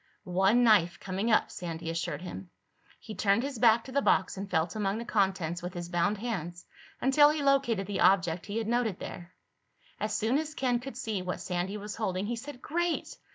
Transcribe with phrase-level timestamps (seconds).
[0.23, 2.49] "One knife coming up," Sandy assured him.
[2.99, 6.17] He turned his back to the box and felt among the contents with his bound
[6.17, 6.65] hands
[6.99, 9.35] until he located the object he had noted there.
[9.99, 13.15] As soon as Ken could see what Sandy was holding he said, "Great!